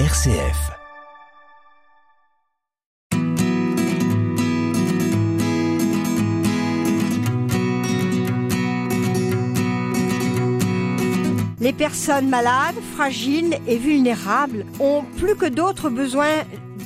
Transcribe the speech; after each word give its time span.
RCF. 0.00 0.72
Les 11.60 11.72
personnes 11.72 12.28
malades, 12.28 12.74
fragiles 12.96 13.56
et 13.68 13.78
vulnérables 13.78 14.66
ont 14.80 15.04
plus 15.16 15.36
que 15.36 15.46
d'autres 15.46 15.90
besoin 15.90 16.26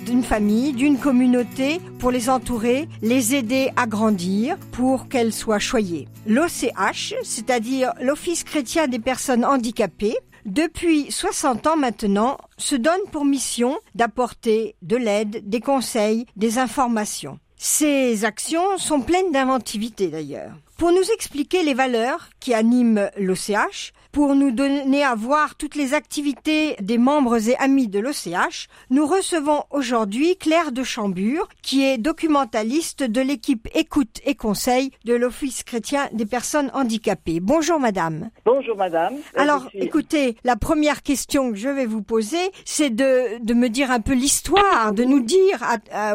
d'une 0.05 0.23
famille, 0.23 0.75
d'une 0.75 0.99
communauté 0.99 1.81
pour 1.99 2.11
les 2.11 2.29
entourer, 2.29 2.91
les 3.01 3.35
aider 3.35 3.71
à 3.77 3.87
grandir 3.87 4.59
pour 4.71 5.09
qu'elles 5.09 5.33
soient 5.33 5.59
choyées. 5.59 6.09
L'OCH, 6.27 7.15
c'est-à-dire 7.23 7.95
l'Office 8.03 8.45
chrétien 8.45 8.87
des 8.87 8.99
personnes 8.99 9.47
handicapées, 9.47 10.19
depuis 10.49 11.13
60 11.13 11.67
ans 11.67 11.77
maintenant, 11.77 12.39
se 12.57 12.75
donne 12.75 13.01
pour 13.13 13.27
mission 13.27 13.79
d'apporter 13.95 14.77
de 14.81 14.97
l'aide, 14.97 15.47
des 15.47 15.61
conseils, 15.61 16.25
des 16.37 16.59
informations. 16.59 17.39
Ces 17.59 18.25
actions 18.25 18.79
sont 18.79 19.03
pleines 19.03 19.31
d'inventivité 19.31 20.09
d'ailleurs. 20.09 20.53
Pour 20.79 20.91
nous 20.91 21.11
expliquer 21.15 21.65
les 21.65 21.75
valeurs 21.75 22.31
qui 22.41 22.55
animent 22.55 23.11
l'OCH, 23.19 23.93
pour 24.19 24.35
nous 24.35 24.51
donner 24.51 25.05
à 25.05 25.15
voir 25.15 25.55
toutes 25.55 25.77
les 25.77 25.95
activités 25.95 26.75
des 26.81 26.99
membres 26.99 27.49
et 27.49 27.55
amis 27.59 27.87
de 27.87 28.01
l'OCH, 28.01 28.67
nous 28.91 29.07
recevons 29.07 29.63
aujourd'hui 29.71 30.37
Claire 30.37 30.73
de 30.73 30.83
Chambure, 30.83 31.49
qui 31.63 31.85
est 31.85 31.99
documentaliste 31.99 33.05
de 33.05 33.21
l'équipe 33.21 33.69
Écoute 33.77 34.21
et 34.25 34.35
Conseil 34.35 34.91
de 35.05 35.15
l'Office 35.15 35.63
chrétien 35.63 36.09
des 36.13 36.27
personnes 36.27 36.69
handicapées. 36.75 37.39
Bonjour 37.39 37.79
madame. 37.79 38.31
Bonjour 38.45 38.77
madame. 38.77 39.15
Alors 39.37 39.69
écoutez, 39.73 40.35
la 40.43 40.57
première 40.57 41.05
question 41.05 41.53
que 41.53 41.57
je 41.57 41.69
vais 41.69 41.87
vous 41.87 42.03
poser, 42.03 42.51
c'est 42.65 42.91
de, 42.91 43.39
de 43.41 43.55
me 43.55 43.69
dire 43.69 43.93
un 43.93 44.01
peu 44.01 44.15
l'histoire, 44.15 44.95
de 44.95 45.05
nous 45.05 45.21
dire 45.21 45.63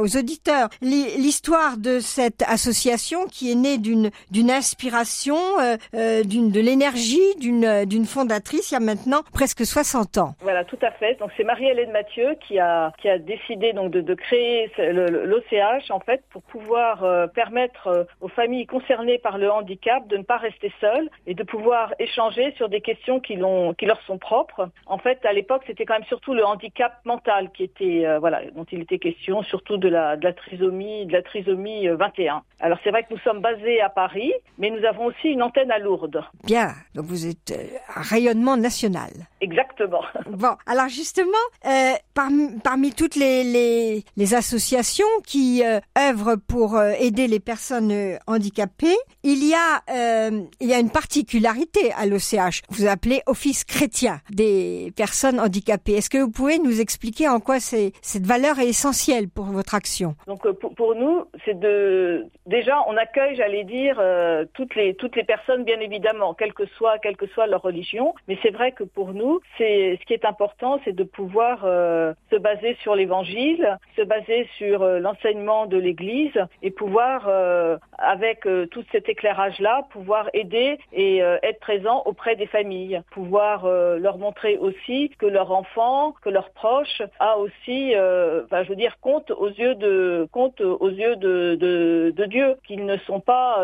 aux 0.02 0.18
auditeurs 0.18 0.68
l'histoire 0.82 1.78
de 1.78 2.02
cette 2.02 2.44
association 2.48 3.28
qui 3.32 3.50
est 3.50 3.56
née 3.56 3.78
d'une 3.78 4.12
d'une 4.30 4.52
inspiration, 4.52 5.38
euh, 5.62 5.78
euh, 5.96 6.24
d'une 6.24 6.52
de 6.52 6.60
l'énergie, 6.60 7.22
d'une 7.38 7.86
d'une 7.94 8.06
fondatrice 8.06 8.72
il 8.72 8.74
y 8.74 8.78
a 8.78 8.80
maintenant 8.80 9.22
presque 9.34 9.64
60 9.64 10.18
ans. 10.18 10.34
Voilà, 10.42 10.64
tout 10.64 10.80
à 10.82 10.90
fait. 10.90 11.14
Donc 11.20 11.30
c'est 11.38 11.44
Marie-Hélène 11.44 11.92
Mathieu 11.92 12.36
qui 12.48 12.58
a 12.58 12.92
qui 13.00 13.08
a 13.08 13.20
décidé 13.20 13.72
donc 13.74 13.92
de, 13.92 14.02
de 14.02 14.16
créer 14.16 14.72
l'OCH 14.80 15.92
en 15.92 16.00
fait 16.00 16.24
pour 16.32 16.42
pouvoir 16.42 17.04
euh, 17.04 17.28
permettre 17.28 17.88
euh, 17.88 18.04
aux 18.20 18.30
familles 18.30 18.66
concernées 18.66 19.20
par 19.20 19.38
le 19.38 19.52
handicap 19.52 20.08
de 20.08 20.18
ne 20.18 20.24
pas 20.24 20.38
rester 20.38 20.72
seules 20.82 21.08
et 21.28 21.36
de 21.36 21.44
pouvoir 21.44 21.94
échanger 22.00 22.52
sur 22.58 22.68
des 22.68 22.82
questions 22.82 23.20
qui 23.20 23.36
l'ont 23.36 23.76
qui 23.76 23.86
leur 23.86 24.02
sont 24.08 24.18
propres. 24.18 24.70
En 24.88 24.98
fait, 24.98 25.24
à 25.24 25.34
l'époque, 25.34 25.62
c'était 25.68 25.86
quand 25.86 25.94
même 25.94 26.06
surtout 26.06 26.34
le 26.34 26.44
handicap 26.44 26.94
mental 27.06 27.52
qui 27.52 27.64
était 27.64 28.08
euh, 28.08 28.18
voilà 28.18 28.42
dont 28.56 28.66
il 28.72 28.82
était 28.82 28.98
question, 28.98 29.44
surtout 29.44 29.78
de 29.78 29.88
la 29.88 30.18
de 30.18 30.24
la 30.24 30.34
trisomie 30.34 31.06
de 31.06 31.14
la 31.14 31.22
trisomie 31.22 31.88
21. 31.90 32.42
Alors 32.60 32.80
c'est 32.84 32.90
vrai 32.90 33.04
que 33.04 33.14
nous 33.14 33.20
sommes 33.20 33.42
basés 33.42 33.82
à 33.82 33.90
Paris, 33.90 34.34
mais 34.58 34.72
nous 34.72 34.84
avons 34.84 35.06
aussi 35.06 35.28
une 35.28 35.44
antenne 35.44 35.70
à 35.70 35.78
Lourdes. 35.78 36.24
Bien, 36.44 36.70
donc 36.96 37.06
vous 37.06 37.28
êtes 37.28 37.54
rayonnement 37.96 38.58
national. 38.58 39.12
Exactement. 39.44 40.02
Bon, 40.30 40.56
alors 40.66 40.88
justement, 40.88 41.28
euh, 41.68 41.92
parmi, 42.14 42.60
parmi, 42.64 42.92
toutes 42.92 43.16
les, 43.16 43.44
les, 43.44 44.04
les, 44.18 44.34
associations 44.34 45.06
qui 45.28 45.64
euh, 45.64 45.80
œuvrent 45.98 46.38
pour 46.48 46.76
euh, 46.76 46.92
aider 47.00 47.28
les 47.28 47.40
personnes 47.40 47.92
euh, 47.92 48.18
handicapées, 48.26 48.98
il 49.24 49.48
y 49.48 49.54
a 49.54 49.82
il 50.60 50.68
y 50.68 50.74
a 50.74 50.80
une 50.80 50.90
particularité 50.90 51.92
à 51.94 52.06
l'OCH. 52.06 52.62
Vous 52.70 52.88
appelez 52.88 53.22
Office 53.26 53.64
chrétien 53.64 54.20
des 54.30 54.92
personnes 54.96 55.40
handicapées. 55.40 55.94
Est-ce 55.94 56.10
que 56.10 56.18
vous 56.18 56.32
pouvez 56.32 56.58
nous 56.60 56.82
expliquer 56.82 57.28
en 57.28 57.40
quoi 57.40 57.60
cette 57.60 58.26
valeur 58.26 58.60
est 58.60 58.68
essentielle 58.68 59.30
pour 59.30 59.46
votre 59.46 59.76
action? 59.76 60.16
Donc 60.28 60.48
pour, 60.60 60.74
pour, 60.74 60.96
nous, 60.96 61.26
c'est 61.46 61.60
de 61.60 62.26
déjà 62.46 62.78
on 62.88 62.98
accueille, 62.98 63.36
j'allais 63.36 63.64
dire, 63.64 64.02
toutes 64.54 64.76
les 64.76 64.96
toutes 64.96 65.16
les 65.16 65.24
personnes 65.24 65.64
bien 65.64 65.80
évidemment, 65.80 66.34
quelle 66.34 66.54
que 66.54 66.66
soit 66.78 66.98
quelle 67.00 67.18
que 67.18 67.28
soit 67.28 67.48
leur 67.48 67.63
Mais 68.28 68.38
c'est 68.42 68.52
vrai 68.52 68.72
que 68.72 68.84
pour 68.84 69.14
nous, 69.14 69.40
c'est 69.58 69.98
ce 70.00 70.06
qui 70.06 70.14
est 70.14 70.26
important, 70.26 70.80
c'est 70.84 70.96
de 70.96 71.04
pouvoir 71.04 71.62
euh, 71.64 72.14
se 72.30 72.36
baser 72.36 72.76
sur 72.82 72.96
l'Évangile, 72.96 73.78
se 73.96 74.02
baser 74.02 74.48
sur 74.58 74.82
euh, 74.82 75.00
l'enseignement 75.00 75.66
de 75.66 75.78
l'Église 75.78 76.38
et 76.62 76.72
pouvoir, 76.72 77.26
euh, 77.28 77.78
avec 77.98 78.42
tout 78.72 78.84
cet 78.92 79.08
éclairage-là, 79.08 79.84
pouvoir 79.92 80.30
aider 80.34 80.78
et 80.92 81.20
être 81.20 81.60
présent 81.60 82.04
auprès 82.06 82.36
des 82.36 82.48
familles, 82.48 83.02
pouvoir 83.12 83.66
leur 83.68 84.18
montrer 84.18 84.58
aussi 84.58 85.10
que 85.18 85.26
leur 85.26 85.52
enfant, 85.52 86.14
que 86.22 86.30
leurs 86.30 86.50
proches 86.50 87.02
a 87.20 87.38
aussi, 87.38 87.92
je 87.92 88.68
veux 88.68 88.76
dire, 88.76 88.98
compte 89.00 89.32
aux 89.32 89.50
yeux 89.50 89.76
de 89.76 90.28
Dieu, 92.26 92.56
qu'ils 92.68 92.86
ne 92.86 92.98
sont 92.98 93.20
pas, 93.20 93.58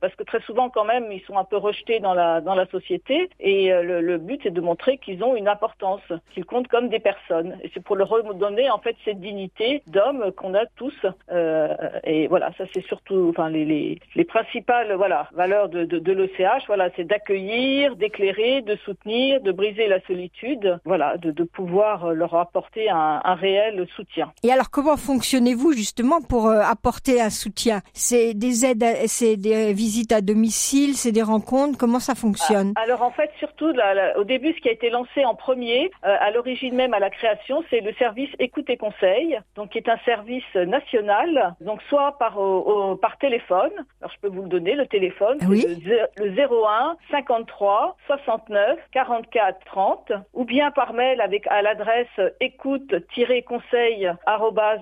parce 0.00 0.14
que 0.14 0.22
très 0.22 0.40
souvent 0.42 0.70
quand 0.70 0.84
même, 0.84 1.12
ils 1.12 1.22
sont 1.22 1.36
un 1.36 1.44
peu 1.44 1.56
rejetés 1.56 2.00
dans 2.00 2.14
la 2.14 2.66
société 2.70 3.25
et 3.40 3.68
le, 3.70 4.00
le 4.00 4.18
but 4.18 4.40
c'est 4.42 4.52
de 4.52 4.60
montrer 4.60 4.98
qu'ils 4.98 5.22
ont 5.22 5.36
une 5.36 5.48
importance, 5.48 6.02
qu'ils 6.32 6.44
comptent 6.44 6.68
comme 6.68 6.88
des 6.88 6.98
personnes. 7.00 7.56
Et 7.62 7.70
c'est 7.72 7.82
pour 7.82 7.96
leur 7.96 8.08
redonner 8.08 8.70
en 8.70 8.78
fait 8.78 8.96
cette 9.04 9.20
dignité 9.20 9.82
d'homme 9.86 10.32
qu'on 10.36 10.54
a 10.54 10.66
tous. 10.76 10.94
Euh, 11.30 11.74
et 12.04 12.26
voilà, 12.28 12.52
ça 12.58 12.64
c'est 12.72 12.84
surtout, 12.84 13.28
enfin 13.30 13.48
les, 13.50 13.64
les, 13.64 13.98
les, 14.14 14.24
principales 14.24 14.94
voilà 14.94 15.28
valeurs 15.34 15.68
de, 15.68 15.84
de, 15.84 15.98
de 15.98 16.12
l'OCH. 16.12 16.66
Voilà, 16.66 16.90
c'est 16.96 17.04
d'accueillir, 17.04 17.96
d'éclairer, 17.96 18.62
de 18.62 18.76
soutenir, 18.84 19.40
de 19.40 19.52
briser 19.52 19.86
la 19.88 20.00
solitude. 20.02 20.78
Voilà, 20.84 21.16
de, 21.18 21.30
de 21.30 21.44
pouvoir 21.44 22.12
leur 22.12 22.34
apporter 22.34 22.88
un, 22.90 23.20
un, 23.24 23.34
réel 23.34 23.86
soutien. 23.96 24.32
Et 24.42 24.50
alors 24.50 24.70
comment 24.70 24.96
fonctionnez-vous 24.96 25.72
justement 25.72 26.20
pour 26.20 26.48
euh, 26.48 26.60
apporter 26.60 27.20
un 27.20 27.30
soutien? 27.30 27.80
C'est 27.92 28.34
des 28.34 28.64
aides, 28.64 28.84
c'est 29.06 29.36
des 29.36 29.72
visites 29.72 30.12
à 30.12 30.20
domicile, 30.20 30.96
c'est 30.96 31.12
des 31.12 31.22
rencontres. 31.22 31.78
Comment 31.78 32.00
ça 32.00 32.14
fonctionne? 32.14 32.72
Ah, 32.76 32.82
Alors 32.82 33.02
en 33.02 33.10
fait, 33.16 33.30
surtout 33.38 33.72
là, 33.72 33.94
là, 33.94 34.18
au 34.18 34.24
début, 34.24 34.52
ce 34.52 34.60
qui 34.60 34.68
a 34.68 34.72
été 34.72 34.90
lancé 34.90 35.24
en 35.24 35.34
premier, 35.34 35.90
euh, 36.04 36.16
à 36.20 36.30
l'origine 36.30 36.74
même 36.74 36.94
à 36.94 36.98
la 36.98 37.10
création, 37.10 37.64
c'est 37.70 37.80
le 37.80 37.92
service 37.94 38.30
écoute 38.38 38.70
et 38.70 38.76
conseil, 38.76 39.38
donc 39.56 39.70
qui 39.70 39.78
est 39.78 39.88
un 39.88 39.98
service 40.04 40.54
national, 40.54 41.54
donc 41.60 41.82
soit 41.88 42.16
par, 42.18 42.38
au, 42.38 42.58
au, 42.58 42.96
par 42.96 43.18
téléphone, 43.18 43.72
alors 44.00 44.12
je 44.14 44.20
peux 44.20 44.28
vous 44.28 44.42
le 44.42 44.48
donner, 44.48 44.74
le 44.74 44.86
téléphone, 44.86 45.38
oui. 45.48 45.64
le, 45.84 46.24
le 46.24 46.30
01 46.30 46.96
53 47.10 47.96
69 48.06 48.78
44 48.92 49.58
30, 49.64 50.12
ou 50.34 50.44
bien 50.44 50.70
par 50.70 50.92
mail 50.92 51.20
avec 51.20 51.46
à 51.48 51.62
l'adresse 51.62 52.06
écoute-conseil 52.40 54.12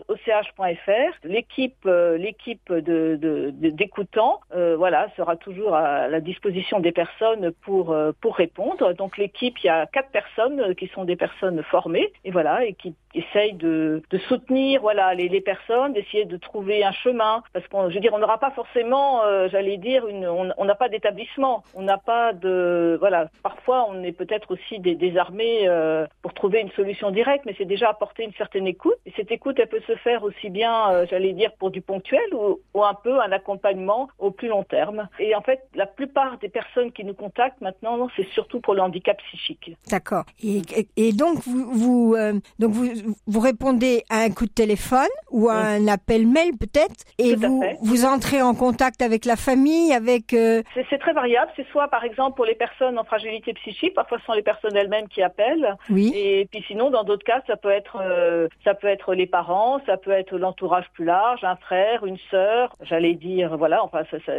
och.fr. 0.09 1.11
L'équipe 1.25 1.75
euh, 1.87 2.17
l'équipe 2.19 2.73
de, 2.73 3.51
d'écoutants, 3.53 4.41
euh, 4.55 4.77
voilà, 4.77 5.09
sera 5.17 5.37
toujours 5.37 5.75
à 5.75 6.09
la 6.09 6.21
disposition 6.21 6.81
des 6.81 6.93
personnes 6.93 7.53
pour 7.63 7.95
pour 8.25 8.37
répondre. 8.37 8.95
Donc 8.95 9.19
l'équipe, 9.19 9.59
il 9.63 9.67
y 9.67 9.69
a 9.69 9.85
quatre 9.85 10.09
personnes 10.09 10.75
qui 10.77 10.87
sont 10.95 11.05
des 11.05 11.15
personnes 11.15 11.63
formées 11.65 12.11
et 12.25 12.31
voilà 12.31 12.65
et 12.65 12.73
qui 12.73 12.95
essayent 13.15 13.53
de, 13.53 14.03
soutenir 14.29 14.81
voilà 14.81 15.13
les, 15.15 15.41
personnes, 15.43 15.93
d'essayer 15.93 16.25
de 16.25 16.39
trouver 16.39 16.83
un 16.85 16.93
chemin. 16.93 17.43
Parce 17.53 17.69
qu'on 17.69 17.91
je 17.91 17.95
veux 17.95 18.01
dire 18.01 18.15
on 18.15 18.19
n'aura 18.19 18.39
pas 18.39 18.51
forcément 18.53 19.23
euh, 19.25 19.49
j'allais 19.51 19.77
dire 19.77 20.09
une 20.09 20.27
on 20.27 20.65
n'a 20.65 20.75
pas 20.75 20.89
d'établissement, 20.89 21.65
on 21.75 21.83
n'a 21.83 21.99
pas 21.99 22.33
de 22.33 22.97
voilà. 22.99 23.29
Parfois 23.43 23.87
on 23.91 24.03
est 24.03 24.13
peut-être 24.13 24.51
aussi 24.53 24.79
des, 24.79 24.95
désarmés 24.95 25.69
euh, 25.69 26.07
pour 26.23 26.33
trouver 26.33 26.61
une 26.61 26.71
solution 26.71 27.11
directe 27.11 27.45
mais 27.45 27.55
c'est 27.59 27.67
déjà 27.67 27.91
apporter 27.91 28.25
une 28.25 28.33
certaine 28.33 28.67
écoute. 28.67 28.97
Et 29.05 29.13
cette 29.17 29.33
écoute 29.33 29.59
elle 29.59 29.69
peut 29.69 29.83
se 29.87 29.97
faire 29.97 30.25
aussi 30.25 30.49
bien 30.49 30.91
euh, 30.93 31.07
j'allais 31.11 31.35
dire 31.35 31.53
pour 31.59 31.71
du 31.71 31.83
ponctuel 31.83 32.33
ou 32.33 32.83
un 32.83 32.95
peu 32.95 33.21
un 33.21 33.33
accompagnement 33.33 34.09
au 34.19 34.31
plus 34.31 34.49
long 34.49 34.65
terme. 34.65 35.09
Et 35.19 35.35
en 35.35 35.43
fait 35.43 35.61
la 35.75 35.87
plupart 35.87 36.39
des 36.39 36.49
personnes 36.49 36.91
qui 36.91 37.05
nous 37.05 37.15
contactent 37.15 37.61
maintenant 37.61 37.99
c'est 38.17 38.29
surtout 38.31 38.61
pour 38.61 38.75
le 38.75 38.81
handicap 38.81 39.17
psychique. 39.29 39.73
D'accord. 39.91 40.25
Et, 40.43 40.63
et, 40.97 41.13
donc 41.13 41.39
vous, 41.47 41.71
vous 41.73 42.15
euh, 42.15 42.35
donc 42.59 42.73
vous, 42.73 42.89
vous 43.27 43.41
répondez 43.41 44.05
à 44.11 44.21
un 44.21 44.31
coup 44.31 44.47
de 44.47 44.53
téléphone 44.53 45.09
ou 45.31 45.49
à 45.49 45.55
oui. 45.55 45.61
un 45.63 45.89
appel 45.89 46.27
mail 46.27 46.57
peut-être 46.59 47.05
et 47.19 47.35
Tout 47.35 47.41
vous 47.41 47.65
vous 47.83 48.05
entrez 48.05 48.43
en 48.43 48.55
contact 48.55 49.03
avec 49.03 49.25
la 49.25 49.37
famille 49.37 49.93
avec 49.93 50.33
euh... 50.33 50.63
c'est 50.91 50.99
très 50.99 51.13
variable 51.13 51.51
c'est 51.57 51.67
soit 51.69 51.89
par 51.89 52.05
exemple 52.05 52.37
pour 52.37 52.45
les 52.45 52.55
personnes 52.55 52.99
en 52.99 53.05
fragilité 53.05 53.53
psychique 53.55 53.95
parfois 53.95 54.19
ce 54.19 54.25
sont 54.25 54.33
les 54.33 54.43
personnes 54.43 54.77
elles-mêmes 54.77 55.09
qui 55.09 55.23
appellent 55.23 55.77
oui. 55.91 56.13
et 56.15 56.47
puis 56.51 56.65
sinon 56.67 56.91
dans 56.91 57.05
d'autres 57.05 57.25
cas 57.25 57.43
ça 57.47 57.57
peut 57.57 57.71
être 57.71 57.99
euh, 58.01 58.49
ça 58.65 58.75
peut 58.75 58.89
être 58.89 59.15
les 59.15 59.27
parents 59.27 59.81
ça 59.87 59.97
peut 59.97 60.11
être 60.11 60.37
l'entourage 60.37 60.87
plus 60.93 61.05
large 61.05 61.45
un 61.45 61.57
frère 61.57 62.05
une 62.07 62.19
sœur 62.31 62.75
j'allais 62.83 63.15
dire 63.15 63.57
voilà 63.57 63.83
enfin 63.83 64.03
ça, 64.11 64.19
ça, 64.27 64.33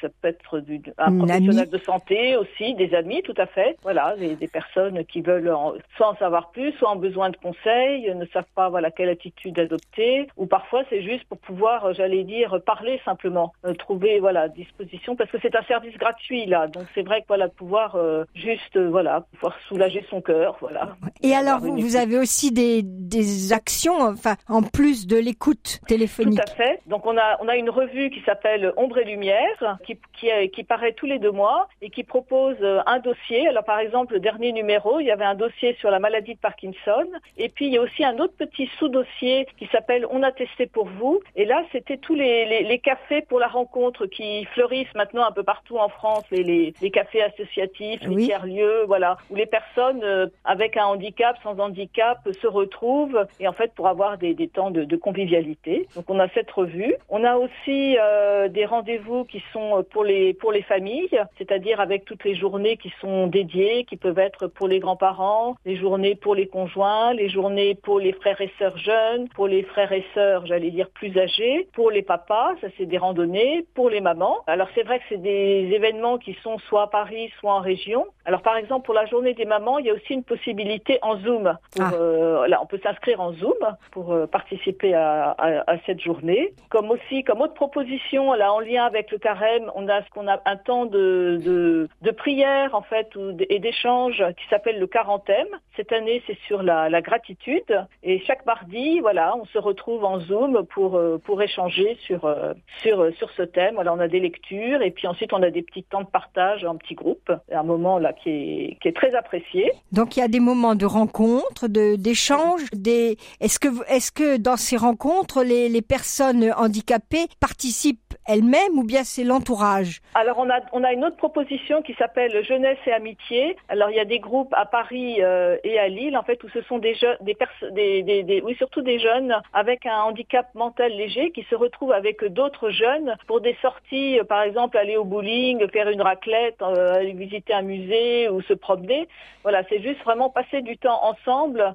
ça 0.00 0.08
peut 0.20 0.28
être 0.28 0.60
du, 0.60 0.80
un 0.98 1.16
professionnel 1.18 1.68
de 1.68 1.78
santé 1.78 2.36
aussi, 2.36 2.74
des 2.74 2.94
amis, 2.94 3.17
tout 3.22 3.34
à 3.36 3.46
fait. 3.46 3.76
Voilà, 3.82 4.14
des, 4.16 4.34
des 4.36 4.48
personnes 4.48 5.04
qui 5.04 5.20
veulent 5.20 5.52
soit 5.96 6.08
en 6.08 6.16
savoir 6.16 6.50
plus, 6.50 6.72
soit 6.72 6.90
en 6.90 6.96
besoin 6.96 7.30
de 7.30 7.36
conseils, 7.36 8.12
ne 8.14 8.26
savent 8.26 8.44
pas 8.54 8.68
voilà 8.68 8.90
quelle 8.90 9.08
attitude 9.08 9.58
adopter, 9.58 10.26
ou 10.36 10.46
parfois 10.46 10.82
c'est 10.90 11.02
juste 11.02 11.24
pour 11.24 11.38
pouvoir, 11.38 11.92
j'allais 11.94 12.24
dire, 12.24 12.60
parler 12.64 13.00
simplement, 13.04 13.52
euh, 13.64 13.74
trouver 13.74 14.20
voilà 14.20 14.48
disposition, 14.48 15.16
parce 15.16 15.30
que 15.30 15.38
c'est 15.40 15.54
un 15.54 15.62
service 15.62 15.96
gratuit 15.96 16.46
là, 16.46 16.66
donc 16.66 16.84
c'est 16.94 17.02
vrai 17.02 17.22
que 17.22 17.26
voilà 17.28 17.48
pouvoir 17.48 17.96
euh, 17.96 18.24
juste 18.34 18.76
euh, 18.76 18.88
voilà 18.88 19.24
pouvoir 19.32 19.56
soulager 19.68 20.04
son 20.10 20.20
cœur, 20.20 20.56
voilà. 20.60 20.96
Et 21.22 21.34
alors 21.34 21.60
vous, 21.60 21.76
vous 21.76 21.96
avez 21.96 22.18
aussi 22.18 22.52
des, 22.52 22.82
des 22.82 23.52
actions, 23.52 24.00
enfin 24.00 24.36
en 24.48 24.62
plus 24.62 25.06
de 25.06 25.16
l'écoute 25.16 25.80
téléphonique? 25.86 26.40
Tout 26.44 26.52
à 26.52 26.54
fait. 26.54 26.80
Donc 26.86 27.06
on 27.06 27.16
a 27.16 27.38
on 27.40 27.48
a 27.48 27.56
une 27.56 27.70
revue 27.70 28.10
qui 28.10 28.20
s'appelle 28.22 28.72
Ombre 28.76 28.98
et 28.98 29.04
Lumière, 29.04 29.78
qui 29.86 29.98
qui, 30.18 30.28
qui 30.50 30.64
paraît 30.64 30.92
tous 30.92 31.06
les 31.06 31.18
deux 31.18 31.32
mois 31.32 31.68
et 31.82 31.90
qui 31.90 32.04
propose 32.04 32.56
un 32.86 32.98
dossier. 33.08 33.48
Alors 33.48 33.64
par 33.64 33.78
exemple 33.78 34.14
le 34.14 34.20
dernier 34.20 34.52
numéro, 34.52 35.00
il 35.00 35.06
y 35.06 35.10
avait 35.10 35.24
un 35.24 35.34
dossier 35.34 35.76
sur 35.80 35.90
la 35.90 35.98
maladie 35.98 36.34
de 36.34 36.38
Parkinson, 36.38 37.06
et 37.36 37.48
puis 37.48 37.66
il 37.66 37.72
y 37.72 37.78
a 37.78 37.82
aussi 37.82 38.04
un 38.04 38.18
autre 38.18 38.34
petit 38.36 38.68
sous-dossier 38.78 39.46
qui 39.58 39.66
s'appelle 39.72 40.06
On 40.10 40.22
a 40.22 40.32
testé 40.32 40.66
pour 40.66 40.86
vous. 40.86 41.20
Et 41.36 41.44
là, 41.44 41.62
c'était 41.72 41.96
tous 41.96 42.14
les, 42.14 42.44
les, 42.46 42.62
les, 42.64 42.78
cafés 42.78 43.22
pour 43.22 43.38
la 43.38 43.48
rencontre 43.48 44.06
qui 44.06 44.44
fleurissent 44.46 44.94
maintenant 44.94 45.24
un 45.26 45.32
peu 45.32 45.42
partout 45.42 45.78
en 45.78 45.88
France, 45.88 46.24
les, 46.30 46.72
cafés 46.92 47.22
associatifs, 47.22 48.00
les 48.02 48.26
tiers-lieux, 48.26 48.84
voilà, 48.86 49.18
où 49.30 49.34
les 49.34 49.46
personnes 49.46 50.02
euh, 50.02 50.26
avec 50.44 50.76
un 50.76 50.84
handicap, 50.84 51.36
sans 51.42 51.58
handicap, 51.58 52.18
se 52.40 52.46
retrouvent 52.46 53.26
et 53.40 53.48
en 53.48 53.52
fait 53.52 53.72
pour 53.74 53.88
avoir 53.88 54.18
des, 54.18 54.34
des 54.34 54.48
temps 54.48 54.70
de, 54.70 54.84
de, 54.84 54.96
convivialité. 54.96 55.86
Donc 55.94 56.06
on 56.08 56.18
a 56.18 56.28
cette 56.28 56.50
revue. 56.50 56.94
On 57.08 57.24
a 57.24 57.36
aussi 57.36 57.96
euh, 57.98 58.48
des 58.48 58.64
rendez-vous 58.64 59.24
qui 59.24 59.42
sont 59.52 59.84
pour 59.92 60.04
les 60.04 60.34
pour 60.34 60.52
les 60.52 60.62
familles, 60.62 61.18
c'est-à-dire 61.38 61.80
avec 61.80 62.04
toutes 62.04 62.24
les 62.24 62.34
journées 62.34 62.76
qui 62.76 62.87
sont 63.00 63.26
dédiées, 63.26 63.84
qui 63.84 63.96
peuvent 63.96 64.18
être 64.18 64.46
pour 64.46 64.68
les 64.68 64.78
grands-parents, 64.78 65.56
les 65.64 65.76
journées 65.76 66.14
pour 66.14 66.34
les 66.34 66.46
conjoints, 66.46 67.12
les 67.14 67.28
journées 67.28 67.74
pour 67.74 68.00
les 68.00 68.12
frères 68.12 68.40
et 68.40 68.50
sœurs 68.58 68.76
jeunes, 68.78 69.28
pour 69.34 69.48
les 69.48 69.62
frères 69.62 69.92
et 69.92 70.04
sœurs, 70.14 70.46
j'allais 70.46 70.70
dire 70.70 70.88
plus 70.90 71.16
âgés, 71.18 71.68
pour 71.72 71.90
les 71.90 72.02
papas, 72.02 72.54
ça 72.60 72.68
c'est 72.76 72.86
des 72.86 72.98
randonnées, 72.98 73.66
pour 73.74 73.90
les 73.90 74.00
mamans. 74.00 74.38
Alors 74.46 74.68
c'est 74.74 74.82
vrai 74.82 74.98
que 74.98 75.04
c'est 75.08 75.22
des 75.22 75.70
événements 75.72 76.18
qui 76.18 76.36
sont 76.42 76.58
soit 76.58 76.82
à 76.82 76.86
Paris, 76.86 77.30
soit 77.38 77.52
en 77.52 77.60
région. 77.60 78.06
Alors 78.24 78.42
par 78.42 78.56
exemple 78.56 78.84
pour 78.84 78.94
la 78.94 79.06
journée 79.06 79.34
des 79.34 79.44
mamans, 79.44 79.78
il 79.78 79.86
y 79.86 79.90
a 79.90 79.94
aussi 79.94 80.14
une 80.14 80.24
possibilité 80.24 80.98
en 81.02 81.18
Zoom. 81.18 81.56
Pour, 81.74 81.84
ah. 81.84 81.92
euh, 81.94 82.48
là, 82.48 82.60
on 82.62 82.66
peut 82.66 82.80
s'inscrire 82.82 83.20
en 83.20 83.32
Zoom 83.32 83.58
pour 83.90 84.12
euh, 84.12 84.26
participer 84.26 84.94
à, 84.94 85.30
à, 85.30 85.70
à, 85.70 85.78
cette 85.86 86.00
journée. 86.00 86.52
Comme 86.70 86.90
aussi, 86.90 87.24
comme 87.24 87.40
autre 87.40 87.54
proposition, 87.54 88.32
là 88.34 88.52
en 88.52 88.60
lien 88.60 88.84
avec 88.84 89.10
le 89.10 89.18
carême, 89.18 89.70
on 89.74 89.88
a 89.88 90.02
ce 90.02 90.10
qu'on 90.10 90.28
a 90.28 90.40
un 90.44 90.56
temps 90.56 90.86
de, 90.86 91.40
de, 91.44 91.88
de 92.02 92.10
prière 92.10 92.74
en 92.78 92.82
fait 92.82 93.08
et 93.50 93.58
d'échange 93.58 94.22
qui 94.36 94.48
s'appelle 94.48 94.78
le 94.78 94.86
quarantaine. 94.86 95.48
Cette 95.76 95.92
année, 95.92 96.22
c'est 96.26 96.38
sur 96.46 96.62
la, 96.62 96.88
gratitude 97.02 97.86
et 98.02 98.20
chaque 98.26 98.46
mardi, 98.46 99.00
voilà, 99.00 99.36
on 99.36 99.44
se 99.46 99.58
retrouve 99.58 100.04
en 100.04 100.20
Zoom 100.20 100.64
pour 100.74 100.96
euh, 100.96 101.18
pour 101.24 101.40
échanger 101.42 101.96
sur 102.06 102.24
euh, 102.24 102.54
sur 102.82 103.00
euh, 103.00 103.10
sur 103.18 103.30
ce 103.32 103.42
thème. 103.42 103.74
Voilà, 103.74 103.92
on 103.92 103.98
a 103.98 104.08
des 104.08 104.20
lectures 104.20 104.82
et 104.82 104.90
puis 104.90 105.06
ensuite 105.06 105.32
on 105.32 105.42
a 105.42 105.50
des 105.50 105.62
petits 105.62 105.82
temps 105.82 106.02
de 106.02 106.06
partage 106.06 106.64
en 106.64 106.76
petits 106.76 106.94
groupes. 106.94 107.32
Un 107.52 107.62
moment 107.62 107.98
là 107.98 108.12
qui 108.12 108.30
est 108.30 108.78
qui 108.80 108.88
est 108.88 108.96
très 108.96 109.14
apprécié. 109.14 109.72
Donc 109.92 110.16
il 110.16 110.20
y 110.20 110.22
a 110.22 110.28
des 110.28 110.40
moments 110.40 110.74
de 110.74 110.86
rencontre, 110.86 111.66
de. 111.66 111.96
Des 111.96 113.16
est-ce 113.40 113.58
que 113.58 113.68
est-ce 113.88 114.12
que 114.12 114.36
dans 114.36 114.56
ces 114.56 114.76
rencontres 114.76 115.42
les 115.42 115.68
les 115.68 115.82
personnes 115.82 116.52
handicapées 116.56 117.26
participent 117.40 118.07
elles-mêmes 118.28 118.76
ou 118.76 118.84
bien 118.84 119.04
c'est 119.04 119.24
l'entourage 119.24 120.00
Alors 120.14 120.38
on 120.38 120.48
a 120.50 120.60
on 120.72 120.84
a 120.84 120.92
une 120.92 121.04
autre 121.04 121.16
proposition 121.16 121.80
qui 121.82 121.94
s'appelle 121.94 122.44
jeunesse 122.44 122.78
et 122.86 122.92
amitié. 122.92 123.56
Alors 123.68 123.90
il 123.90 123.96
y 123.96 124.00
a 124.00 124.04
des 124.04 124.18
groupes 124.20 124.52
à 124.52 124.66
Paris 124.66 125.22
euh, 125.22 125.56
et 125.64 125.78
à 125.78 125.88
Lille 125.88 126.16
en 126.16 126.22
fait 126.22 126.44
où 126.44 126.48
ce 126.50 126.60
sont 126.62 126.78
des 126.78 126.94
jeunes 126.94 127.16
des, 127.22 128.02
des, 128.02 128.42
oui 128.44 128.54
surtout 128.56 128.82
des 128.82 128.98
jeunes 128.98 129.34
avec 129.54 129.86
un 129.86 130.02
handicap 130.02 130.54
mental 130.54 130.92
léger 130.92 131.30
qui 131.30 131.44
se 131.48 131.54
retrouvent 131.54 131.92
avec 131.92 132.22
d'autres 132.24 132.70
jeunes 132.70 133.16
pour 133.26 133.40
des 133.40 133.56
sorties, 133.62 134.20
euh, 134.20 134.24
par 134.24 134.42
exemple 134.42 134.76
aller 134.76 134.98
au 134.98 135.04
bowling, 135.04 135.66
faire 135.70 135.88
une 135.88 136.02
raclette, 136.02 136.60
euh, 136.60 136.96
aller 136.96 137.12
visiter 137.12 137.54
un 137.54 137.62
musée 137.62 138.28
ou 138.28 138.42
se 138.42 138.52
promener. 138.52 139.08
Voilà, 139.42 139.62
c'est 139.70 139.80
juste 139.80 140.02
vraiment 140.02 140.28
passer 140.28 140.60
du 140.60 140.76
temps 140.76 141.00
ensemble 141.02 141.74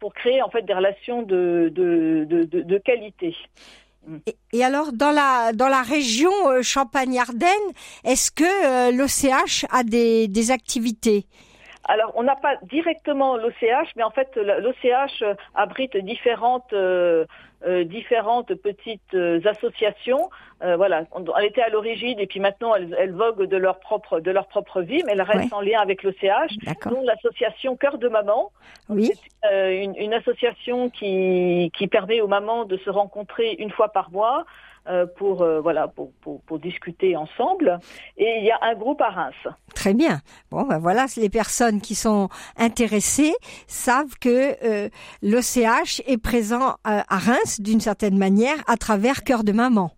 pour 0.00 0.12
créer 0.12 0.42
en 0.42 0.50
fait 0.50 0.62
des 0.62 0.74
relations 0.74 1.22
de 1.22 2.78
qualité. 2.84 3.34
Et, 4.26 4.36
et, 4.52 4.64
alors 4.64 4.92
dans 4.92 5.12
la 5.12 5.52
dans 5.52 5.68
la 5.68 5.82
région 5.82 6.32
euh, 6.48 6.62
Champagne-Ardenne, 6.62 7.68
est-ce 8.04 8.30
que 8.30 8.42
euh, 8.44 8.90
l'OCH 8.90 9.64
a 9.70 9.84
des, 9.84 10.28
des 10.28 10.50
activités? 10.50 11.26
Alors, 11.84 12.12
on 12.14 12.22
n'a 12.22 12.36
pas 12.36 12.56
directement 12.62 13.36
l'OCH, 13.36 13.90
mais 13.96 14.04
en 14.04 14.10
fait, 14.10 14.36
l'OCH 14.36 15.22
euh, 15.22 15.34
abrite 15.54 15.96
différentes 15.96 16.72
euh, 16.72 17.26
euh, 17.66 17.84
différentes 17.84 18.54
petites 18.54 19.14
euh, 19.14 19.40
associations. 19.44 20.30
Euh, 20.62 20.76
voilà, 20.76 21.04
elle 21.38 21.44
était 21.44 21.62
à 21.62 21.68
l'origine 21.68 22.18
et 22.18 22.26
puis 22.26 22.40
maintenant 22.40 22.74
elles, 22.74 22.94
elles, 22.98 23.12
voguent 23.12 23.46
de 23.46 23.56
leur 23.56 23.80
propre 23.80 24.20
de 24.20 24.30
leur 24.30 24.46
propre 24.46 24.80
vie, 24.80 25.02
mais 25.04 25.12
elles 25.12 25.22
restent 25.22 25.52
ouais. 25.52 25.54
en 25.54 25.60
lien 25.60 25.80
avec 25.80 26.02
l'OCH. 26.02 26.52
dont 26.86 27.02
l'association 27.02 27.76
Cœur 27.76 27.98
de 27.98 28.08
maman. 28.08 28.52
Oui. 28.88 29.10
C'est 29.42 29.82
une, 29.82 29.96
une, 29.96 30.14
association 30.14 30.90
qui 30.90 31.70
qui 31.76 31.86
permet 31.88 32.20
aux 32.20 32.28
mamans 32.28 32.64
de 32.64 32.76
se 32.78 32.90
rencontrer 32.90 33.54
une 33.58 33.70
fois 33.70 33.88
par 33.88 34.10
mois 34.10 34.44
euh, 34.88 35.06
pour 35.16 35.42
euh, 35.42 35.60
voilà 35.60 35.86
pour, 35.86 36.12
pour, 36.20 36.40
pour, 36.42 36.58
discuter 36.58 37.16
ensemble 37.16 37.78
et 38.16 38.38
il 38.40 38.44
y 38.44 38.50
a 38.50 38.58
un 38.62 38.74
groupe 38.74 39.00
à 39.00 39.10
Reims. 39.10 39.54
Très 39.74 39.94
bien. 39.94 40.20
Bon 40.50 40.62
ben 40.62 40.78
voilà, 40.78 41.06
les 41.16 41.30
personnes 41.30 41.80
qui 41.80 41.94
sont 41.94 42.28
intéressées 42.56 43.32
savent 43.68 44.18
que 44.20 44.56
euh, 44.64 44.88
l'OCH 45.22 46.02
est 46.06 46.18
présent 46.18 46.70
euh, 46.86 47.00
à 47.08 47.18
Reims 47.18 47.60
d'une 47.60 47.80
certaine 47.80 48.18
manière 48.18 48.56
à 48.66 48.76
travers 48.76 49.22
Cœur 49.22 49.44
de 49.44 49.52
maman. 49.52 49.92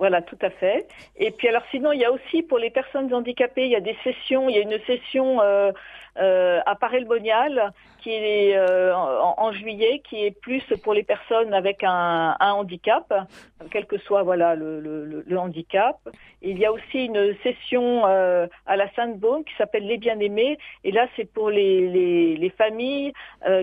Voilà, 0.00 0.22
tout 0.22 0.38
à 0.40 0.48
fait. 0.48 0.88
Et 1.18 1.30
puis 1.30 1.46
alors 1.48 1.62
sinon, 1.70 1.92
il 1.92 2.00
y 2.00 2.06
a 2.06 2.10
aussi 2.10 2.42
pour 2.42 2.58
les 2.58 2.70
personnes 2.70 3.12
handicapées, 3.12 3.66
il 3.66 3.70
y 3.70 3.76
a 3.76 3.80
des 3.80 3.98
sessions, 4.02 4.48
il 4.48 4.56
y 4.56 4.58
a 4.58 4.62
une 4.62 4.78
session 4.86 5.42
euh, 5.42 5.72
euh, 6.18 6.58
à 6.64 6.74
Paray-le-Monial 6.74 7.70
qui 7.98 8.10
est 8.10 8.56
euh, 8.56 8.94
en, 8.94 9.52
juillet, 9.52 10.00
qui 10.08 10.24
est 10.24 10.30
plus 10.30 10.64
pour 10.82 10.94
les 10.94 11.02
personnes 11.02 11.52
avec 11.52 11.84
un, 11.84 12.34
handicap, 12.40 13.12
quel 13.70 13.84
que 13.84 13.98
soit 13.98 14.22
voilà 14.22 14.54
le, 14.54 15.36
handicap. 15.36 15.98
Il 16.40 16.58
y 16.58 16.64
a 16.64 16.72
aussi 16.72 17.04
une 17.04 17.36
session 17.42 18.06
à 18.06 18.76
la 18.76 18.90
Sainte-Baume 18.94 19.44
qui 19.44 19.54
s'appelle 19.56 19.86
Les 19.86 19.98
Bien-Aimés, 19.98 20.56
et 20.82 20.92
là 20.92 21.08
c'est 21.14 21.30
pour 21.30 21.50
les, 21.50 21.86
les, 21.90 22.36
les 22.38 22.50
familles 22.50 23.12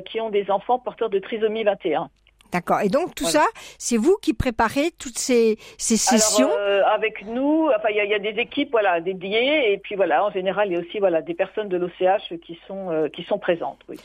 qui 0.06 0.22
ont 0.22 0.30
des 0.30 0.52
enfants 0.52 0.78
porteurs 0.78 1.10
de 1.10 1.18
trisomie 1.18 1.64
21. 1.64 2.12
D'accord. 2.52 2.82
Et 2.82 2.90
donc 2.90 3.16
tout 3.16 3.24
voilà. 3.26 3.40
ça, 3.42 3.46
c'est 3.78 3.98
vous 3.98 4.18
qui 4.22 4.34
préparez 4.34 4.92
toutes 4.98 5.18
ces, 5.18 5.58
ces 5.78 5.98
sessions 5.98 6.48
Alors, 6.48 6.60
euh, 6.60 6.82
Avec 6.94 7.26
nous, 7.26 7.70
enfin 7.76 7.90
il 7.90 7.96
y, 7.96 8.08
y, 8.10 8.14
a 8.14 8.20
des 8.20 8.40
équipes 8.40 8.72
voilà 8.72 9.02
dédiées 9.02 9.74
et 9.74 9.78
puis 9.78 9.96
voilà 9.96 10.26
en 10.26 10.32
général 10.32 10.70
il 10.70 10.74
y 10.74 10.76
a 10.76 10.80
aussi 10.80 11.00
voilà 11.00 11.22
des 11.22 11.34
personnes 11.34 11.70
de 11.70 11.78
l'OCH 11.78 12.40
qui 12.46 12.60
sont 12.68 12.92
euh, 12.92 13.10
qui 13.10 13.24
sont 13.24 13.40
présentes. 13.40 13.80
Oui. 13.90 13.98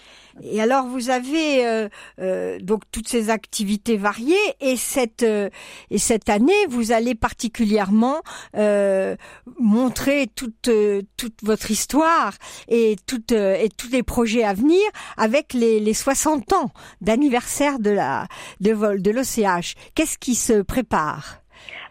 Et 0.42 0.60
alors 0.60 0.86
vous 0.86 1.10
avez 1.10 1.66
euh, 1.66 1.88
euh, 2.18 2.58
donc 2.61 2.82
toutes 2.90 3.08
ces 3.08 3.30
activités 3.30 3.96
variées 3.96 4.34
et 4.61 4.76
cette 4.76 5.22
euh, 5.22 5.50
et 5.90 5.99
cette 5.99 6.28
année 6.28 6.52
vous 6.68 6.92
allez 6.92 7.14
particulièrement 7.14 8.22
euh, 8.56 9.16
montrer 9.58 10.28
toute 10.34 10.70
toute 11.16 11.37
votre 11.42 11.70
histoire 11.70 12.32
et 12.68 12.96
toute 13.06 13.32
et 13.32 13.68
tous 13.76 13.90
les 13.90 14.02
projets 14.02 14.44
à 14.44 14.54
venir 14.54 14.80
avec 15.16 15.52
les, 15.52 15.80
les 15.80 15.94
60 15.94 16.52
ans 16.52 16.70
d'anniversaire 17.00 17.78
de 17.78 17.90
la 17.90 18.26
de 18.60 18.72
vol 18.72 19.02
de 19.02 19.10
l'OCH. 19.10 19.74
Qu'est-ce 19.94 20.18
qui 20.18 20.34
se 20.34 20.62
prépare? 20.62 21.38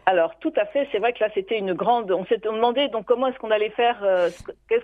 Alors 0.08 0.38
tout 0.40 0.52
à 0.58 0.66
fait, 0.66 0.88
c'est 0.92 0.98
vrai 0.98 1.14
que 1.14 1.24
là 1.24 1.30
c'était 1.34 1.60
une 1.60 1.74
grande. 1.74 2.12
On 2.12 2.26
s'est 2.26 2.40
demandé 2.40 2.88
donc 2.88 3.06
comment 3.06 3.28
est-ce 3.28 3.38
qu'on 3.38 3.52
allait 3.52 3.70
faire, 3.70 4.00
euh, 4.04 4.30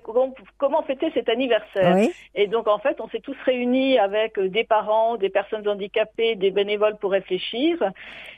comment, 0.03 0.33
comment 0.59 0.83
fêter 0.83 1.09
cet 1.15 1.27
anniversaire? 1.27 1.95
Oui. 1.95 2.11
Et 2.35 2.45
donc 2.45 2.67
en 2.67 2.77
fait 2.77 3.01
on 3.01 3.09
s'est 3.09 3.19
tous 3.19 3.35
réunis 3.43 3.97
avec 3.97 4.39
des 4.39 4.63
parents, 4.63 5.17
des 5.17 5.29
personnes 5.29 5.67
handicapées, 5.67 6.35
des 6.35 6.51
bénévoles 6.51 6.97
pour 6.97 7.11
réfléchir. 7.11 7.77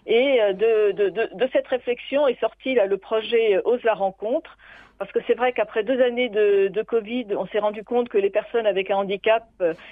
Et 0.08 0.42
euh, 0.42 0.54
de, 0.54 0.92
de, 0.94 1.10
de, 1.10 1.30
de 1.34 1.50
cette 1.52 1.68
réflexion 1.68 2.28
est 2.30 2.40
sorti 2.40 2.76
là, 2.76 2.86
le 2.86 2.98
projet 2.98 3.60
Ose 3.66 3.84
la 3.84 3.94
rencontre. 3.94 4.58
Parce 4.98 5.12
que 5.12 5.20
c'est 5.28 5.34
vrai 5.34 5.54
qu'après 5.54 5.84
deux 5.84 6.02
années 6.02 6.28
de, 6.28 6.68
de 6.68 6.82
Covid, 6.82 7.28
on 7.38 7.46
s'est 7.48 7.60
rendu 7.60 7.84
compte 7.86 8.10
que 8.10 8.18
les 8.18 8.30
personnes 8.30 8.66
avec 8.66 8.92
un 8.92 8.98
handicap 8.98 9.44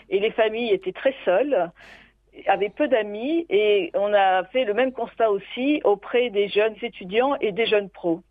et 0.09 0.19
les 0.19 0.31
familles 0.31 0.73
étaient 0.73 0.91
très 0.91 1.15
seules 1.23 1.69
avait 2.45 2.69
peu 2.69 2.87
d'amis 2.87 3.45
et 3.49 3.91
on 3.93 4.13
a 4.13 4.43
fait 4.45 4.65
le 4.65 4.73
même 4.73 4.91
constat 4.91 5.31
aussi 5.31 5.81
auprès 5.83 6.29
des 6.29 6.47
jeunes 6.47 6.75
étudiants 6.81 7.35
et 7.41 7.51
des 7.51 7.65
jeunes 7.65 7.89
pros. 7.89 8.21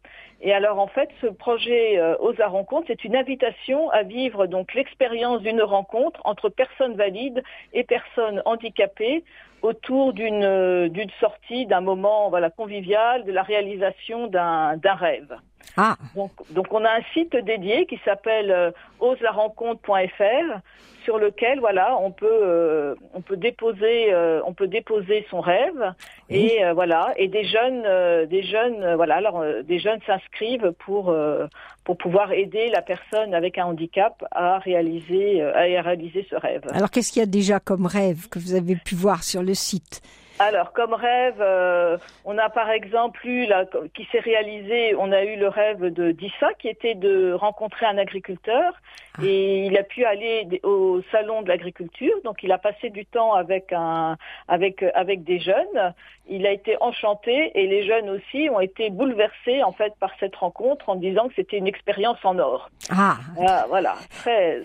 Et 0.42 0.52
alors 0.52 0.78
en 0.78 0.86
fait, 0.86 1.08
ce 1.20 1.26
projet 1.26 1.98
euh, 1.98 2.14
Osa 2.20 2.46
Rencontre, 2.46 2.88
c'est 2.88 3.04
une 3.04 3.16
invitation 3.16 3.88
à 3.90 4.02
vivre 4.02 4.46
donc 4.46 4.74
l'expérience 4.74 5.40
d'une 5.40 5.62
rencontre 5.62 6.20
entre 6.24 6.50
personnes 6.50 6.94
valides 6.94 7.42
et 7.72 7.84
personnes 7.84 8.42
handicapées 8.44 9.24
autour 9.62 10.12
d'une 10.12 10.44
euh, 10.44 10.88
sortie, 11.20 11.66
d'un 11.66 11.80
moment 11.80 12.28
voilà 12.28 12.50
convivial, 12.50 13.24
de 13.24 13.32
la 13.32 13.42
réalisation 13.42 14.26
d'un 14.26 14.78
rêve. 14.84 15.36
Ah. 15.76 15.96
Donc, 16.14 16.32
donc 16.50 16.66
on 16.72 16.84
a 16.84 16.90
un 16.90 17.02
site 17.12 17.36
dédié 17.36 17.86
qui 17.86 18.00
s'appelle 18.04 18.50
euh, 18.50 18.70
oselarencontre.fr 19.00 20.60
sur 21.04 21.18
lequel 21.18 21.60
voilà 21.60 21.96
on 22.00 22.10
peut 22.10 22.26
euh, 22.28 22.94
on 23.14 23.20
peut 23.20 23.36
déposer 23.36 24.12
euh, 24.12 24.40
on 24.44 24.54
peut 24.54 24.66
déposer 24.66 25.24
son 25.30 25.40
rêve. 25.40 25.94
Et 26.28 26.60
voilà. 26.74 27.14
Et 27.16 27.28
des 27.28 27.44
jeunes 27.44 27.82
des 28.26 28.42
jeunes 28.42 28.94
voilà. 28.96 29.16
Alors 29.16 29.44
des 29.62 29.78
jeunes 29.78 30.00
s'inscrivent 30.06 30.72
pour 30.84 31.14
pour 31.84 31.96
pouvoir 31.96 32.32
aider 32.32 32.68
la 32.68 32.82
personne 32.82 33.32
avec 33.34 33.58
un 33.58 33.66
handicap 33.66 34.24
à 34.32 34.58
réaliser 34.58 35.42
à 35.42 35.82
réaliser 35.82 36.26
ce 36.28 36.34
rêve. 36.34 36.62
Alors 36.72 36.90
qu'est-ce 36.90 37.12
qu'il 37.12 37.20
y 37.20 37.22
a 37.22 37.26
déjà 37.26 37.60
comme 37.60 37.86
rêve 37.86 38.28
que 38.28 38.40
vous 38.40 38.54
avez 38.54 38.74
pu 38.74 38.96
voir 38.96 39.22
sur 39.22 39.44
le 39.44 39.54
site? 39.54 40.02
Alors, 40.38 40.72
comme 40.72 40.92
rêve, 40.92 41.40
euh, 41.40 41.96
on 42.24 42.36
a 42.36 42.50
par 42.50 42.70
exemple 42.70 43.26
eu, 43.26 43.46
là, 43.46 43.64
qui 43.94 44.06
s'est 44.12 44.20
réalisé, 44.20 44.94
on 44.96 45.10
a 45.12 45.24
eu 45.24 45.36
le 45.36 45.48
rêve 45.48 45.86
de 45.86 46.12
d'Issa, 46.12 46.52
qui 46.58 46.68
était 46.68 46.94
de 46.94 47.32
rencontrer 47.32 47.86
un 47.86 47.96
agriculteur, 47.96 48.74
ah. 49.18 49.24
et 49.24 49.66
il 49.66 49.76
a 49.78 49.82
pu 49.82 50.04
aller 50.04 50.60
au 50.62 51.00
salon 51.10 51.42
de 51.42 51.48
l'agriculture. 51.48 52.14
Donc, 52.24 52.42
il 52.42 52.52
a 52.52 52.58
passé 52.58 52.90
du 52.90 53.06
temps 53.06 53.32
avec 53.34 53.72
un, 53.72 54.16
avec 54.48 54.84
avec 54.94 55.24
des 55.24 55.40
jeunes. 55.40 55.94
Il 56.28 56.46
a 56.46 56.50
été 56.50 56.76
enchanté, 56.80 57.52
et 57.54 57.66
les 57.66 57.86
jeunes 57.86 58.10
aussi 58.10 58.50
ont 58.50 58.60
été 58.60 58.90
bouleversés 58.90 59.62
en 59.62 59.72
fait 59.72 59.94
par 59.98 60.10
cette 60.20 60.36
rencontre 60.36 60.88
en 60.88 60.96
disant 60.96 61.28
que 61.28 61.34
c'était 61.36 61.58
une 61.58 61.68
expérience 61.68 62.18
en 62.24 62.38
or. 62.38 62.70
Ah, 62.90 63.16
voilà, 63.68 63.94
très 64.10 64.62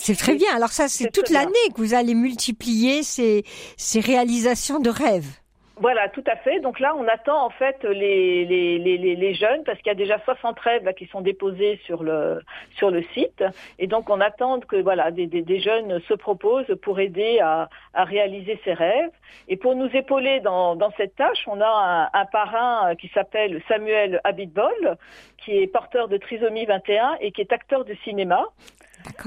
c'est 0.00 0.16
très 0.16 0.34
bien. 0.34 0.54
Alors 0.54 0.70
ça, 0.70 0.88
c'est 0.88 1.10
toute 1.10 1.30
l'année 1.30 1.52
que 1.74 1.78
vous 1.80 1.94
allez 1.94 2.14
multiplier 2.14 3.02
ces, 3.02 3.44
ces 3.76 4.00
réalisations 4.00 4.78
de 4.78 4.90
rêves. 4.90 5.38
Voilà, 5.80 6.08
tout 6.08 6.24
à 6.26 6.34
fait. 6.36 6.58
Donc 6.58 6.80
là, 6.80 6.94
on 6.96 7.06
attend 7.06 7.44
en 7.44 7.50
fait 7.50 7.84
les, 7.84 8.44
les, 8.44 8.78
les, 8.78 8.98
les 8.98 9.34
jeunes 9.34 9.62
parce 9.64 9.78
qu'il 9.78 9.86
y 9.88 9.90
a 9.90 9.94
déjà 9.94 10.18
60 10.24 10.58
rêves 10.58 10.84
là, 10.84 10.92
qui 10.92 11.06
sont 11.06 11.20
déposés 11.20 11.78
sur 11.84 12.02
le 12.02 12.40
sur 12.76 12.90
le 12.90 13.02
site 13.14 13.44
et 13.78 13.86
donc 13.86 14.10
on 14.10 14.20
attend 14.20 14.58
que 14.58 14.76
voilà 14.76 15.12
des, 15.12 15.28
des, 15.28 15.42
des 15.42 15.60
jeunes 15.60 16.00
se 16.08 16.14
proposent 16.14 16.74
pour 16.82 16.98
aider 16.98 17.38
à, 17.40 17.68
à, 17.94 18.02
réaliser 18.04 18.58
ces 18.64 18.72
rêves 18.72 19.10
et 19.46 19.56
pour 19.56 19.76
nous 19.76 19.88
épauler 19.94 20.40
dans, 20.40 20.74
dans 20.74 20.90
cette 20.96 21.14
tâche, 21.14 21.44
on 21.46 21.60
a 21.60 22.10
un, 22.12 22.20
un 22.20 22.26
parrain 22.26 22.96
qui 22.96 23.08
s'appelle 23.14 23.62
Samuel 23.68 24.20
Abitbol 24.24 24.96
qui 25.44 25.52
est 25.52 25.68
porteur 25.68 26.08
de 26.08 26.16
trisomie 26.16 26.66
21 26.66 27.18
et 27.20 27.30
qui 27.30 27.40
est 27.40 27.52
acteur 27.52 27.84
de 27.84 27.94
cinéma 28.02 28.44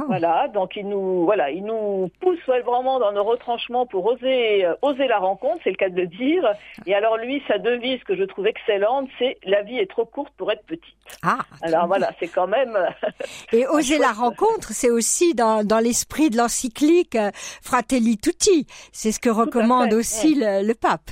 voilà, 0.07 0.47
donc 0.47 0.75
il 0.75 0.87
nous, 0.87 1.25
voilà, 1.25 1.51
il 1.51 1.63
nous 1.63 2.09
pousse 2.19 2.39
vraiment 2.47 2.99
dans 2.99 3.11
nos 3.11 3.23
retranchements 3.23 3.85
pour 3.85 4.05
oser, 4.05 4.65
euh, 4.65 4.73
oser 4.81 5.07
la 5.07 5.19
rencontre, 5.19 5.59
c'est 5.63 5.69
le 5.69 5.75
cas 5.75 5.89
de 5.89 5.95
le 5.95 6.07
dire. 6.07 6.43
Et 6.85 6.95
alors 6.95 7.17
lui, 7.17 7.41
sa 7.47 7.57
devise 7.57 8.03
que 8.03 8.15
je 8.15 8.23
trouve 8.23 8.47
excellente, 8.47 9.09
c'est 9.19 9.37
la 9.43 9.61
vie 9.63 9.77
est 9.77 9.89
trop 9.89 10.05
courte 10.05 10.33
pour 10.37 10.51
être 10.51 10.63
petite. 10.65 10.83
Ah. 11.23 11.39
Alors 11.61 11.87
voilà, 11.87 12.11
c'est 12.19 12.27
quand 12.27 12.47
même. 12.47 12.77
Et 13.51 13.67
oser 13.67 13.97
la 13.97 14.11
rencontre, 14.11 14.71
c'est 14.71 14.89
aussi 14.89 15.33
dans, 15.33 15.63
dans 15.63 15.79
l'esprit 15.79 16.29
de 16.29 16.37
l'encyclique 16.37 17.15
euh, 17.15 17.31
Fratelli 17.61 18.17
Tutti. 18.17 18.67
C'est 18.91 19.11
ce 19.11 19.19
que 19.19 19.29
recommande 19.29 19.93
aussi 19.93 20.35
le, 20.35 20.65
le 20.65 20.73
pape. 20.73 21.11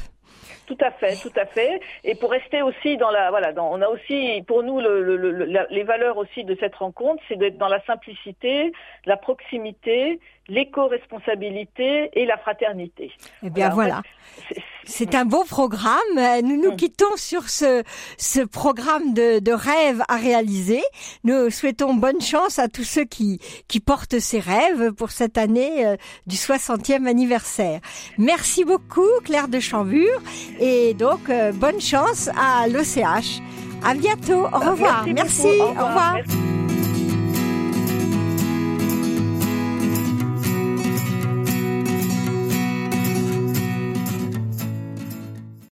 Tout 0.70 0.78
à 0.82 0.92
fait, 0.92 1.16
tout 1.16 1.34
à 1.36 1.48
fait. 1.48 1.82
Et 2.04 2.14
pour 2.14 2.30
rester 2.30 2.62
aussi 2.62 2.96
dans 2.98 3.10
la, 3.10 3.32
voilà, 3.32 3.54
dans, 3.54 3.72
on 3.72 3.82
a 3.82 3.88
aussi 3.88 4.44
pour 4.46 4.62
nous 4.62 4.80
le, 4.80 5.02
le, 5.02 5.66
les 5.68 5.84
valeurs 5.84 6.18
aussi 6.18 6.44
de 6.44 6.56
cette 6.60 6.76
rencontre, 6.76 7.24
c'est 7.28 7.38
d'être 7.38 7.58
dans 7.58 7.68
la 7.68 7.84
simplicité, 7.86 8.72
la 9.08 9.18
proximité, 9.18 10.20
l'éco-responsabilité 10.48 12.12
et 12.14 12.26
la 12.28 12.38
fraternité. 12.38 13.12
Eh 13.42 13.50
bien 13.50 13.70
voilà. 13.70 14.04
C'est 14.90 15.16
un 15.16 15.26
beau 15.26 15.44
programme. 15.44 15.96
Nous 16.44 16.62
nous 16.62 16.72
mm. 16.72 16.76
quittons 16.76 17.16
sur 17.16 17.50
ce, 17.50 17.84
ce 18.18 18.42
programme 18.42 19.14
de, 19.14 19.40
de 19.40 19.52
rêve 19.52 20.02
à 20.10 20.18
réaliser. 20.18 20.82
Nous 21.24 21.50
souhaitons 21.50 21.94
bonne 21.94 22.22
chance 22.22 22.60
à 22.60 22.68
tous 22.68 22.84
ceux 22.84 23.06
qui, 23.06 23.40
qui 23.68 23.80
portent 23.80 24.20
ces 24.20 24.40
rêves 24.40 24.92
pour 24.94 25.12
cette 25.12 25.38
année 25.38 25.86
euh, 25.86 25.96
du 26.28 26.36
60e 26.36 27.06
anniversaire. 27.06 27.80
Merci 28.18 28.66
beaucoup 28.66 29.08
Claire 29.24 29.48
de 29.48 29.60
Chambure 29.60 30.22
et 30.60 30.94
donc 30.94 31.30
euh, 31.30 31.52
bonne 31.52 31.80
chance 31.80 32.30
à 32.38 32.68
l'OCH. 32.68 33.42
À 33.84 33.94
bientôt. 33.94 34.46
Au 34.54 34.60
revoir. 34.60 35.06
Merci. 35.08 35.48
Au 35.62 35.68
revoir. 35.70 36.18